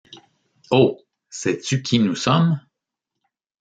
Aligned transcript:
Oh! 0.71 1.05
sais-tu 1.29 1.83
qui 1.83 1.99
nous 1.99 2.15
sommes? 2.15 2.59